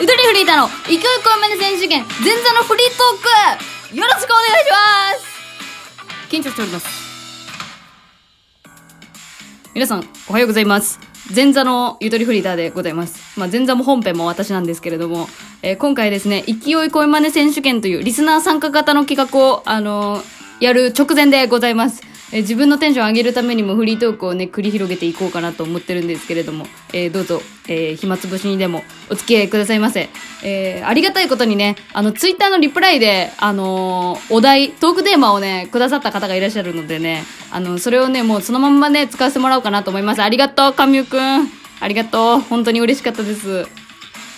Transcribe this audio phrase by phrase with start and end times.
[0.00, 1.04] ゆとりフリーターの勢いこ
[1.42, 6.88] めの選手権前座のフリートークよろしくお願いします緊張しております
[9.74, 10.98] 皆さんおはようございます
[11.36, 13.38] 前座のゆとりフリーターでございます。
[13.38, 15.28] まあ、前座も本編も私なんですけれども、
[15.62, 22.09] えー今回ですね、勢い声真似選手権というリスナー参加型の企画を、あのーやる直前でございます。
[22.32, 30.08] え自分のテンション上げるためにもフリートークをね、繰り広げていこうかなと思ってるんですけれども、えーどうぞ、えー暇つぶしにでもお付き合いくださいませ。
[30.44, 40.22] えーありがたいことにね、あの、ツイッターのリプライで、あのお題、トークテーマをね、くださった方がいらっしゃるのでね、あの、それをね、もうそのまんまね、使わせてもらおうかなと思います。
[40.22, 41.48] ありがとう、神尾くん。
[41.82, 42.40] ありがとう。
[42.40, 43.66] 本当に嬉しかったです。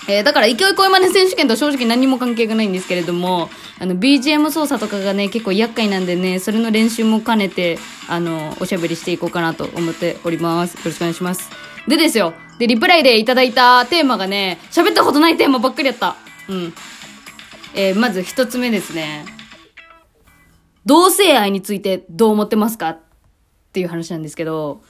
[0.08, 7.78] えーだから、勢い声真似選手権と正直何も関係がないんですけれども、あの、BGM 操作とかがね、結構厄介なんでね、それの練習も兼ねて、
[8.08, 10.74] あの、おしゃべりしていこうかなと思っております。
[10.74, 11.48] よろしくお願いします。
[11.86, 12.34] でですよ。
[12.58, 16.16] で、リプライでいただいたテーマがね、喋ったことないテーマばっかりやった。
[16.48, 16.74] うん。
[17.74, 19.24] えーまず一つ目ですね。
[20.84, 22.90] 同性愛についてどう思ってますか？
[22.90, 23.00] っ
[23.72, 24.82] ていう話なんですけど、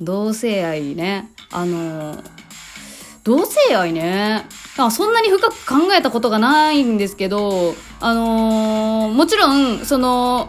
[0.00, 1.28] 同性愛ね。
[1.50, 2.24] あのー
[3.22, 4.46] 同性愛ね。
[4.76, 10.48] なんかそんなに深く考えたことがないんですけど、あのーもちろん、その、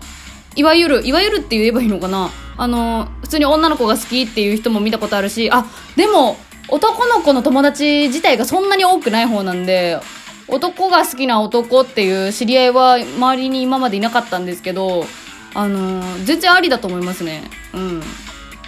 [0.56, 6.38] いわゆる、いわゆるって言えばいいのかなあのー普通に女の子が好きっていう人も見たことあるし、あ、でも、
[6.70, 10.00] 男の子の友達自体がそんなに多くない方なんで、
[10.48, 15.06] 男が好きな男っていう知り合いは周りに今までいなかったんですけど、
[15.54, 17.44] あのー全然ありだと思いますね。
[17.74, 18.00] うん。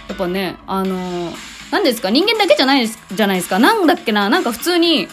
[0.08, 2.08] やっぱね、あのー、何ですか？
[2.08, 3.58] 人間だけじゃないです、じゃないですか？
[3.58, 4.30] なんだっけな？
[4.30, 5.08] なんか普通に、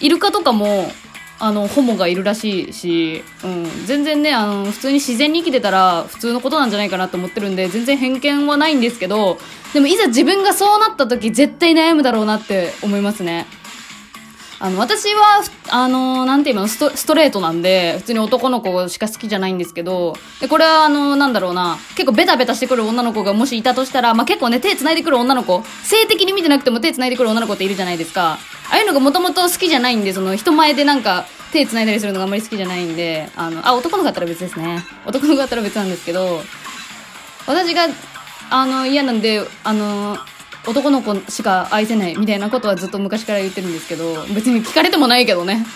[0.00, 0.92] イルカとかも、
[1.38, 3.86] あの、ホモがいるらしいし、うん。
[3.86, 9.38] 全然ね、あの、普通に自然に生きてたら、普通のことなんじゃないかなと思ってるんで、全然偏見はないんですけど、
[9.72, 13.46] でもいざ自分がそうなった時、絶対悩むだろうなって思いますね。
[14.64, 28.32] あの、私は、あの、なんていうのスト、ストレートなんで、普通に男の子しか好きじゃないんですけど、で、これはあの、なんだろうな、結構ベタベタしてくる女の子がもしいたとしたら、まあ、結構ね、手繋いでくる女の子、性的に見てなくても手繋いでくる女の子っているじゃないですか。
[28.32, 28.38] あ
[28.70, 34.82] あいうのがもともと好きじゃないんで、その、人前でなんか、手繋いだりするのがあんまり好きじゃないんで、あの、あ、男の子だったら別ですね。
[35.04, 36.40] 男の子だったら別なんですけど、
[37.46, 37.86] 私が、
[38.48, 40.16] あの、嫌なんで、あの、
[40.66, 45.66] 男の子しか愛せないみたいなことはずっと昔から言ってるんですけど、別に聞かれてもないけどね。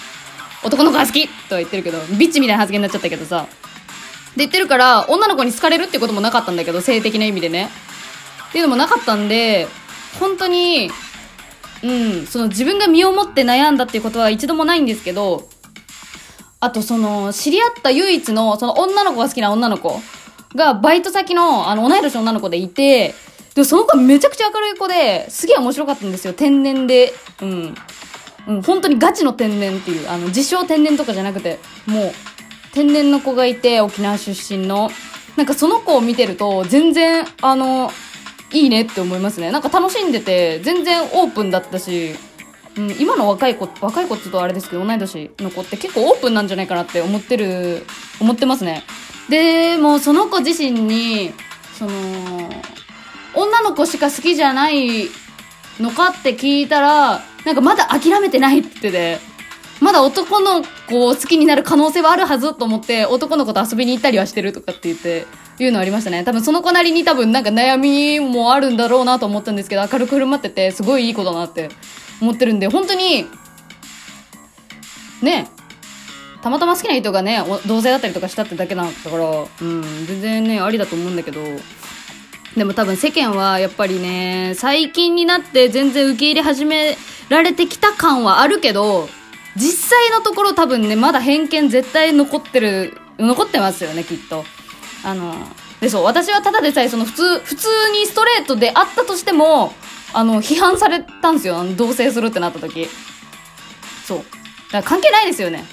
[0.65, 3.47] 男の子が好きとは言ってるけど、ビッチみたいな発言になっちゃったけどさ。
[4.37, 7.69] で言ってるから、女の子に好かれるってこともなかったんだけど、性的な意味でね。
[8.49, 9.69] っていうのもなかったんで、
[10.19, 10.91] 本当に、
[11.83, 15.49] うん、その自分が身をもって悩んだっていうことは一度もないんですけど、
[16.61, 20.01] あとその、知り合った唯一の、その女の子が好きな女の子
[20.57, 23.15] が、バイト先の、あの、同い年の女の子でいて、
[23.55, 26.33] でもその子めちゃくちゃ明るい子で、すげえ面白かったんですよ。
[26.33, 27.13] 天然で。
[27.43, 27.75] うん。
[28.49, 32.13] うん、本当にガチの天然っていう、あの、自称天然とかじゃなくて、もう、
[32.73, 34.91] 天然の子がいて、沖縄出身の。
[35.37, 37.91] なんかその子を見てると、全然、あの、
[38.53, 39.51] いいねって思いますね。
[39.51, 42.15] なんか楽しんでて、全然オープンだったし、
[42.77, 47.85] うん、今の若い子、若い子って言うとあれですけど、同い年の子って結構オープンなんじゃないかなって思ってる、
[48.21, 48.85] 思ってますね。
[49.29, 51.33] で、もうその子自身に、
[51.79, 51.91] その、
[53.35, 55.09] 女の子しか好きじゃない
[55.81, 59.19] のかって聞いたら、なんかまだ諦めてないって言ってて、
[59.81, 65.27] まだ男の子を好きになる可能性はあるはずと思って、男の子と遊びに行ったりはしてるとかって言って、
[65.61, 66.23] いうのありましたね。
[66.25, 71.71] 多分その子なりに多分なんか悩みもあるんだろうなと思ったんですけど、明るく振る舞ってて、すごいいい子だなって
[72.21, 73.27] 思ってるんで、本当に、
[75.23, 75.49] ね、
[76.43, 79.25] たまたま好きな人がね、同性だったりとかしたってだけなんだから、
[79.61, 81.41] うん、全然ね、ありだと思うんだけど、
[82.59, 86.99] でも多分世間はやっぱりね、最近になって全然受け入れ始め
[87.29, 89.09] られてきた感はあるけど、
[89.57, 94.45] 実際のところ多分ね、まだ偏見絶対残ってる、残ってますよね、きっと。
[95.05, 95.35] あの、
[95.81, 99.73] で、そう、私はただでさえその普通、普通にストレートであったとしても、
[100.13, 102.89] あの、批判されたんですよ、同棲するってなった時。
[104.05, 104.19] そう。
[104.19, 104.29] だか
[104.73, 105.65] ら関係ないですよね。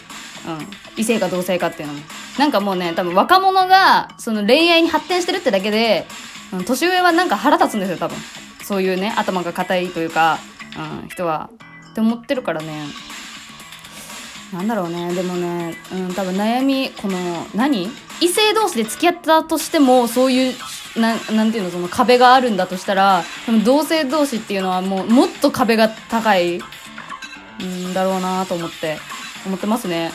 [0.48, 0.68] うん。
[0.98, 2.02] 異性か同性かっていうのも。
[2.38, 6.06] なんかもうね、多分若者が、その恋愛に発展してるってだけで、
[6.66, 8.18] 年上はなんか腹立つんですよ、多分。
[8.64, 10.40] そういうね、頭が硬いというか、
[11.02, 11.50] うん、人は。
[11.92, 12.88] って思ってるからね。
[14.54, 17.90] なんだろうね、でもね、うん、多分悩み、この、何？
[18.22, 20.56] 異性同士で付き合ったとしても、そういう、
[20.96, 23.24] ななんていうの、その壁があるんだとしたら、
[23.66, 26.60] 同性同士っていうのはもう、もっと壁が高い、
[27.64, 28.98] んだろうなと思って、
[29.46, 30.12] 思ってますね。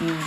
[0.00, 0.18] うん。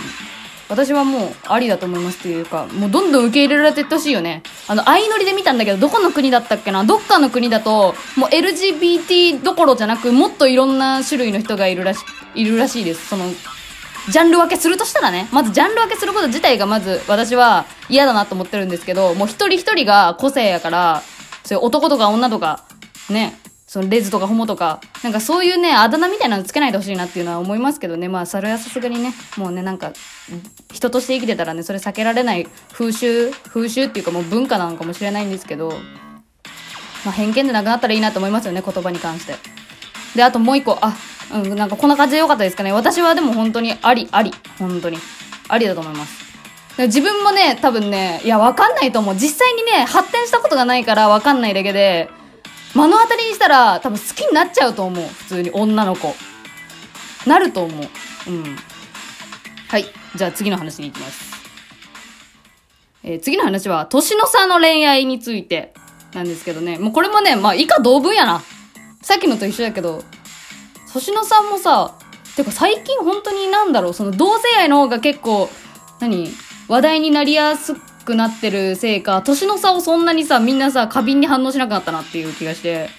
[0.70, 4.42] 私はもうありだと思いますっていうか、もうどんどん受け入れられてってほしいよね。
[4.68, 6.84] あの、相乗りで見たんだけど、どこの国だったっけな？
[6.84, 11.98] どっかの国だと、もう LGBT どころじゃなく、もっといろんな種類の人がいるらし、
[12.36, 13.08] いるらしいです。
[13.08, 13.24] その、
[14.08, 21.02] ジャンル分けするとしたらね、まずジャンル分けすること自体がまず私は嫌だなと思ってるんですけど、もう一人一人が個性やから、
[21.44, 22.64] そういう男とか女とか、
[23.08, 23.39] ね、
[23.70, 28.08] そのレズとかホモとか、なんかそういうね、あだ名みたいなのつけないでほしいなっていうのは思いますけどね。
[28.08, 29.92] まあ、それはさすがにね、もうね、なんか、
[30.72, 35.68] 人として生きてたらね、それ避けられない風習、風習っていうかもう文化なのかもしれないんですけど、
[37.04, 39.36] まあ、偏見でなくなったらいいなと思いますよね、言葉に関して。
[40.16, 40.96] で、あともう一個、あ、
[41.32, 42.72] うん、なんかこんな感じでよかったですかね。
[42.72, 44.32] 私はでも本当にあり、あり。
[44.58, 44.98] 本当に。
[45.46, 46.24] ありだと思います。
[46.76, 49.14] 自分もね、多分ね、いや、わかんないと思う。
[49.14, 52.10] 実際にね、発展したことがないからわかんないだけで、
[52.74, 55.04] 目の当たりにしたら多分好きになっちゃうと思う。
[55.06, 56.14] 普通に女の子。
[57.26, 57.88] なると思う。
[58.28, 58.56] うん。
[59.68, 59.86] はい。
[60.16, 61.30] じゃあ次の話に行きます。
[63.02, 65.72] えー次の話は、年の差の恋愛について
[66.12, 66.78] なんですけどね。
[66.78, 68.42] もうこれもね、まあ以下同文やな。
[69.02, 70.04] さっきのと一緒だけど、
[70.92, 71.96] 年の差もさ、
[72.36, 75.48] てか最近本当になんだろう、その同性愛の方が結構、
[76.00, 76.28] 何？
[76.68, 77.74] 話題になりやす
[78.04, 82.90] くなってるせいか、年の差をそんなにさ、みんなさ、過敏に反応しなくなったなっていう気がして。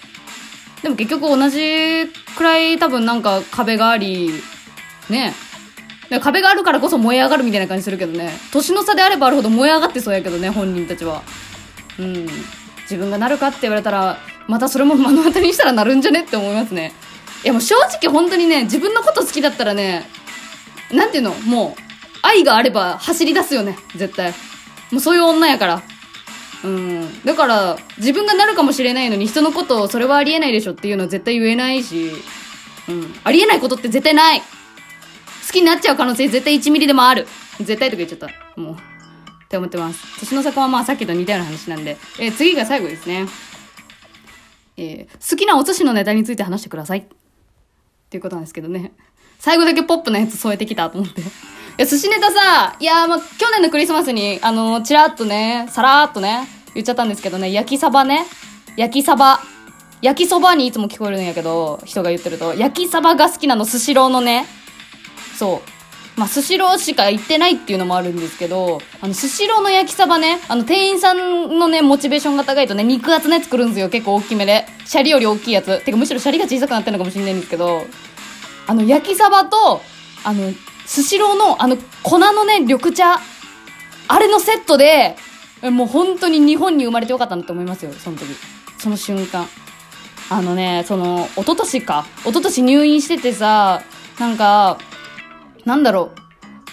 [0.82, 4.30] でも結局同じくらい多分なんか壁があり、
[5.08, 5.34] ね。
[6.20, 8.30] 壁があるからこそ燃え上がるみたいな感じするけどね。
[8.52, 11.22] 年の差であればあるほど燃え上がってそうやけどね、本人たちは。
[11.98, 12.26] うん。
[12.82, 14.18] 自分がなるかって言われたら、
[14.48, 16.92] またそれも目の当たりにしたらなるんじゃねって思いますね。
[17.44, 20.04] いやもう正直本当にね、自分のこと好きだったらね、
[20.92, 21.34] なんていうの？
[21.46, 21.80] もう、
[22.22, 24.34] 愛があれば走り出すよね、絶対。
[24.92, 25.82] もうそういう女やから。
[26.64, 27.24] うん。
[27.24, 32.12] だから、自分がなるかもしれないのに人のことをそれはありえないでしょっていうのは絶対言えないし、
[32.88, 33.14] うん。
[33.24, 34.46] ありえないことって絶対ない好
[35.52, 37.26] きになっちゃう可能性絶対1ミリでもある
[37.58, 38.60] 絶対とか言っちゃった。
[38.60, 38.74] もう。
[38.74, 40.20] って思ってます。
[40.20, 41.96] 年の差はまあさっきと似たような話なんで。
[42.18, 43.26] えー次が最後ですね。
[44.76, 47.00] えー好きなお寿司のネタについて話してください。
[47.00, 47.04] っ
[48.08, 48.92] ていうことなんですけどね。
[49.38, 51.22] 最後だけポップなやつ添えてきたと思って。
[51.78, 58.26] いや、寿司ネタさ、いや、まあ、去年のクリスマスに、あのー、ちらっとね、さらーっとね、言っちゃったんですけどね、焼きサバね。
[58.76, 59.40] 焼きサバ。
[60.02, 64.46] 焼きそばにいつも聞こえるんやけど、人が言ってると、焼きサバが好きなの、スシローのね。
[65.38, 66.20] そう。
[66.20, 73.88] まあ、スシローしか行ってないっていうのもあるんですけど、あの、スシローの焼きサバね、あの、店員さんのね、モチベーションが高いとね、肉厚なやつ来るんですよ。
[73.88, 74.66] 結構大きめで。
[74.84, 75.82] シャリより大きいやつ。
[75.84, 77.86] てか、むしろシャリが小さくなってるのかもしれないんですけど、
[78.66, 79.80] あの、焼きサバと、
[80.24, 80.52] あの、
[80.92, 83.18] スシローの、あの、粉のね、緑茶、
[84.08, 85.16] あれのセットで、
[85.62, 88.26] もう本当に日本に生まれてよかったなと思いますよ、その時。
[88.76, 89.48] その瞬間。
[90.28, 92.04] あのね、その、一昨年か。
[92.18, 93.80] 一昨年入院しててさ、
[94.20, 94.76] なんか、
[95.64, 96.10] なんだろ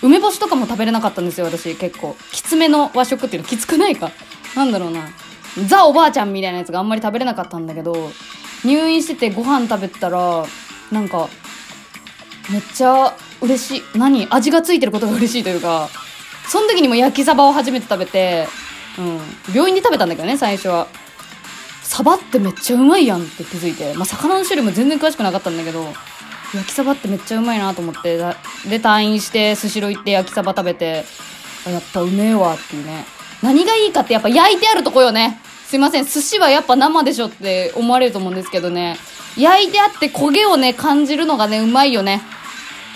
[0.01, 0.07] う。
[0.07, 2.17] 梅干しとかも食べれなかったんですよ、私、結構。
[2.33, 4.11] きつめの和食っていうのきつくないか。
[4.53, 5.07] なんだろうな。
[5.65, 8.11] ザおばあちゃんみたいなやつがあんまり食べれなかったんだけど、
[8.65, 10.45] 入院しててご飯食べたら、
[10.91, 11.29] なんか、
[12.51, 13.83] めっちゃ嬉しい。
[13.97, 14.27] 何？
[14.29, 15.89] 味がついてることが嬉しいというか、
[16.49, 18.47] その時にも焼きサバを初めて食べて、
[18.97, 19.19] うん。
[19.53, 20.87] 病院で食べたんだけどね、最初は。
[21.83, 23.93] サバってめっちゃうまいやんって気づいて。
[23.95, 25.83] まあ、魚の種類も全然詳しくなかったんだけど、
[26.53, 28.23] 焼きサバってめっちゃうまいなと思って、で、
[28.79, 31.05] 退院して、スシロー行って焼きサバ食べて、
[31.65, 33.05] あやっぱうめえわっていうね。
[33.41, 35.39] 何がいいかってやっぱ焼いてあるとこよね。
[35.67, 38.97] すいません、寿司はやっぱ生でしょって思われると思うんですけどね。
[39.37, 42.21] 焼いてあって焦げをね、感じるのがね、うまいよね。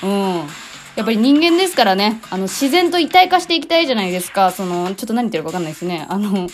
[0.03, 0.47] うん。
[0.95, 4.51] やっぱり人間ですからね、あの、自然と一体化していきたいじゃないですか。
[4.51, 6.05] その、ちょっと何言ってるかわかんないですね。
[6.09, 6.47] あの、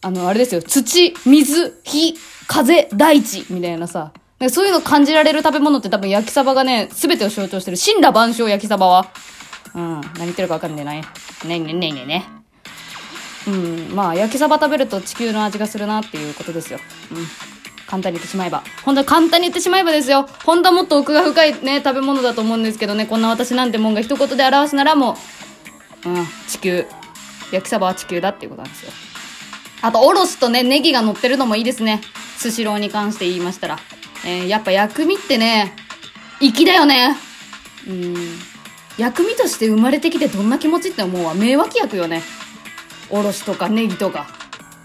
[0.00, 0.62] あの、あれですよ。
[0.62, 2.14] 土、水、火、
[2.46, 4.12] 風、大地、みたいなさ。
[4.38, 7.76] なそういうの感じられる食べ物って多分焼きサバがね、すべてを象徴してる。
[7.76, 9.12] 神羅万象焼きサバは。
[9.74, 10.00] うん。
[10.00, 10.92] 何言ってるかわかんねえな。
[10.92, 11.02] ね
[11.44, 12.24] えねえねえねえね。
[13.46, 13.94] うん。
[13.94, 16.78] まあ、焼きサバ食べると地球の味がするなっていうことですよ。
[17.12, 17.26] うん。
[17.90, 18.62] 簡単に言ってしまえば。
[18.84, 20.28] 本当に簡単に言ってしまえばですよ。
[20.44, 25.16] 本当はもっと奥が深いね、食べ物だと思うんですけどね、こんな私なんてもんが一言で表すならも
[26.06, 26.86] う、うん、地球。
[27.50, 28.92] 焼きサバは地球だっていうことなんですよ。
[29.82, 32.00] あと、おろしとね、ネギが乗ってるのもいいですね。
[32.36, 33.78] スシローに関して言いましたら。
[34.24, 35.74] えー、やっぱ薬味ってね、
[36.38, 37.16] 粋だよね。
[37.88, 38.14] うん。
[38.98, 41.34] 薬味として生まれてきてどんな気持ちって思うわ。
[41.34, 42.22] 名脇役よね。
[43.08, 44.39] おろしとかネギとか。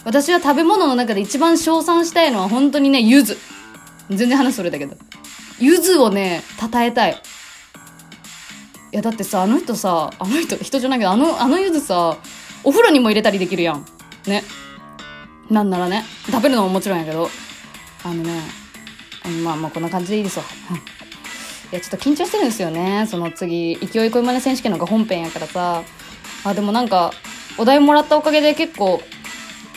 [0.05, 3.35] 私は食べ物の中で一番称賛したいのは本当にね、柚子。
[4.09, 4.95] 全然話それだけど。
[5.59, 7.11] 柚子をね、称えたい。
[7.13, 7.15] い
[8.91, 12.17] や、だってさ、あの人さ、あの人、人じゃないけど、あの、あの柚子さ、
[12.63, 13.83] お風呂にも入れたりできるやん。
[14.27, 14.43] ね。
[15.49, 16.05] なんならね。
[16.27, 17.29] 食べるのももちろんやけど。
[18.03, 18.41] あのね、
[19.23, 20.45] あのまあまあこんな感じでいいですわ。
[20.71, 23.07] ういや、ちょっと緊張してるんですよね。
[23.09, 25.83] その次、勢い恋まね選手権のが本編やからさ。
[26.43, 27.11] あ、でもなんか、
[27.57, 29.01] お題もらったおかげで結構、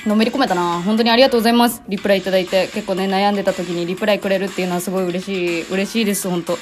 [0.07, 0.81] のめり込めたな。
[0.83, 1.83] 本当にありがとうございます。
[1.88, 2.69] リプライいただいて。
[2.69, 5.71] 結構ね悩んでた時にリプライくれるっていうのはすごい嬉しい。
[5.71, 6.59] 嬉しいです本当。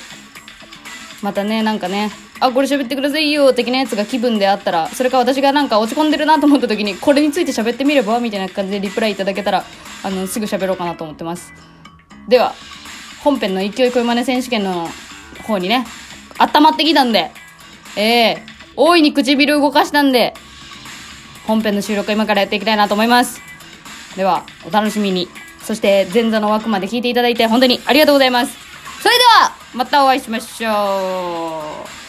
[1.22, 9.64] またねなんかねあこれ喋ってくださいよ的なやつが気分であったらそれか私がなんか落ち込んでるなと思った時にこれについて喋ってみればみたいな感じでリプライいただけたら
[10.04, 11.52] あのすぐ喋ろうかなと思ってます。
[12.28, 12.54] では
[13.24, 14.88] 本編の勢い恋マネ選手権の
[15.46, 15.86] 方にね
[16.38, 17.30] 温まってきたんで
[17.96, 18.42] ええ
[18.76, 20.34] 大いに唇動かしたんで
[21.46, 23.40] 本編の収録今からやっていきたいなと思います。
[24.16, 25.28] ではお楽しみに。
[25.62, 28.56] そして前座の枠まで聞いていただいて本当にありがとうございます。
[29.02, 32.05] それではまたお会いしましょう。